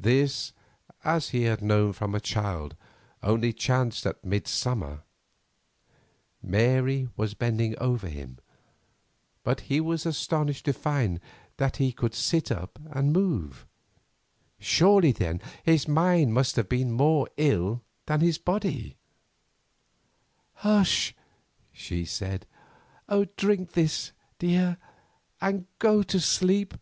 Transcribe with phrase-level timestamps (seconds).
[0.00, 0.52] This,
[1.02, 2.76] as he had known from a child,
[3.20, 5.02] only chanced at mid summer.
[6.40, 8.38] Mary was bending over him,
[9.42, 11.18] but he was astonished to find
[11.56, 13.66] that he could sit up and move.
[14.60, 18.96] Surely, then, his mind must have been more ill than his body.
[20.54, 21.12] "Hush!"
[21.72, 22.46] she said,
[23.36, 24.76] "drink this, dear,
[25.40, 26.74] and go to sleep."